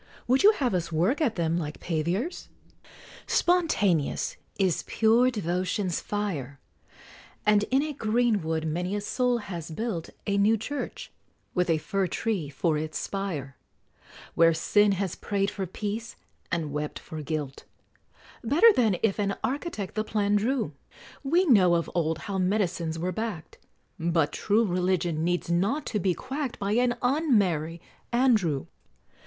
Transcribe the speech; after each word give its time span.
Would 0.27 0.41
you 0.41 0.53
have 0.53 0.73
us 0.73 0.91
work 0.91 1.21
at 1.21 1.35
them 1.35 1.59
like 1.59 1.79
paviors? 1.79 2.47
Spontaneous 3.27 4.35
is 4.57 4.83
pure 4.87 5.29
devotion's 5.29 5.99
fire; 5.99 6.59
And 7.45 7.65
in 7.65 7.83
a 7.83 7.93
green 7.93 8.41
wood 8.41 8.65
many 8.65 8.95
a 8.95 9.01
soul 9.01 9.37
has 9.37 9.69
built 9.69 10.09
A 10.25 10.39
new 10.39 10.57
Church, 10.57 11.11
with 11.53 11.69
a 11.69 11.77
fir 11.77 12.07
tree 12.07 12.49
for 12.49 12.79
its 12.79 12.97
spire, 12.97 13.57
Where 14.33 14.55
Sin 14.55 14.93
has 14.93 15.13
prayed 15.13 15.51
for 15.51 15.67
peace, 15.67 16.15
and 16.51 16.71
wept 16.71 16.97
for 16.97 17.21
guilt, 17.21 17.65
Better 18.43 18.73
than 18.73 18.97
if 19.03 19.19
an 19.19 19.35
architect 19.43 19.93
the 19.93 20.03
plan 20.03 20.35
drew; 20.35 20.73
We 21.23 21.45
know 21.45 21.75
of 21.75 21.91
old 21.93 22.17
how 22.25 22.39
medicines 22.39 22.97
were 22.97 23.11
back'd, 23.11 23.59
But 23.99 24.31
true 24.33 24.65
Religion 24.65 25.23
needs 25.23 25.51
not 25.51 25.85
to 25.93 25.99
be 25.99 26.15
quack'd 26.15 26.57
By 26.57 26.71
an 26.71 26.95
Un 27.03 27.37
merry 27.37 27.79
Andrew! 28.11 28.65